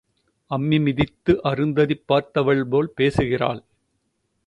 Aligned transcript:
அம்மி 0.51 0.79
மிதித்து 0.79 1.33
அருந்ததி 1.43 1.95
பார்த்தவள்போல் 2.07 2.91
பேசுகிறாள். 2.95 3.61